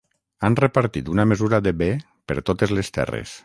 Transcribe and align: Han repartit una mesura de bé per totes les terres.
Han 0.47 0.55
repartit 0.59 1.11
una 1.17 1.25
mesura 1.33 1.59
de 1.67 1.75
bé 1.85 1.91
per 2.31 2.41
totes 2.51 2.75
les 2.79 2.91
terres. 2.99 3.39